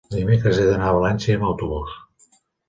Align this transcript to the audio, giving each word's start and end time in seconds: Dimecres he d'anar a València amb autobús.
Dimecres 0.13 0.61
he 0.61 0.63
d'anar 0.69 0.87
a 0.91 0.95
València 0.95 1.37
amb 1.39 1.47
autobús. 1.51 1.95